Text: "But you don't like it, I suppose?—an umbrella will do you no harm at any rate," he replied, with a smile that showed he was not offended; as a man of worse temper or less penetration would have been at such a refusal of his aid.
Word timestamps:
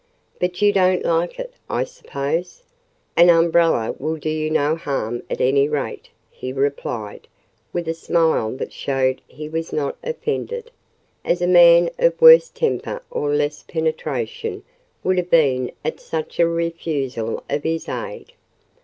"But 0.39 0.63
you 0.63 0.73
don't 0.73 1.05
like 1.05 1.39
it, 1.39 1.53
I 1.69 1.83
suppose?—an 1.83 3.29
umbrella 3.29 3.93
will 3.99 4.15
do 4.15 4.31
you 4.31 4.49
no 4.49 4.75
harm 4.75 5.21
at 5.29 5.39
any 5.39 5.69
rate," 5.69 6.09
he 6.31 6.51
replied, 6.51 7.27
with 7.71 7.87
a 7.87 7.93
smile 7.93 8.49
that 8.53 8.73
showed 8.73 9.21
he 9.27 9.47
was 9.47 9.71
not 9.71 9.95
offended; 10.03 10.71
as 11.23 11.39
a 11.39 11.45
man 11.47 11.91
of 11.99 12.19
worse 12.19 12.49
temper 12.49 13.03
or 13.11 13.31
less 13.35 13.61
penetration 13.61 14.63
would 15.03 15.17
have 15.19 15.29
been 15.29 15.71
at 15.85 15.99
such 15.99 16.39
a 16.39 16.47
refusal 16.47 17.43
of 17.47 17.61
his 17.61 17.87
aid. 17.87 18.31